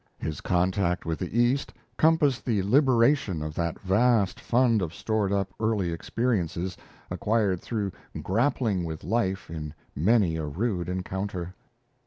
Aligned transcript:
His 0.17 0.41
contact 0.41 1.05
with 1.05 1.19
the 1.19 1.39
East 1.39 1.71
compassed 1.95 2.43
the 2.43 2.63
liberation 2.63 3.43
of 3.43 3.53
that 3.53 3.79
vast 3.81 4.39
fund 4.39 4.81
of 4.81 4.95
stored 4.95 5.31
up 5.31 5.53
early 5.59 5.93
experiences, 5.93 6.75
acquired 7.11 7.61
through 7.61 7.91
grappling 8.23 8.83
with 8.83 9.03
life 9.03 9.51
in 9.51 9.75
many 9.95 10.37
a 10.37 10.45
rude 10.47 10.89
encounter. 10.89 11.53